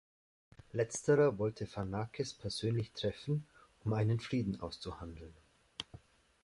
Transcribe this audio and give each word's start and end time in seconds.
Letzterer 0.71 1.37
wollte 1.37 1.67
Pharnakes 1.67 2.33
persönlich 2.33 2.91
treffen, 2.93 3.45
um 3.83 3.93
einen 3.93 4.19
Frieden 4.19 4.59
auszuhandeln. 4.59 5.35